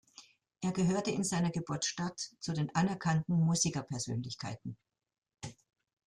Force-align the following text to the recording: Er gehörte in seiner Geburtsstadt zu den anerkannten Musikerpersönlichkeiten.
Er 0.61 0.71
gehörte 0.71 1.11
in 1.11 1.23
seiner 1.23 1.51
Geburtsstadt 1.51 2.31
zu 2.39 2.53
den 2.53 2.73
anerkannten 2.73 3.35
Musikerpersönlichkeiten. 3.39 4.75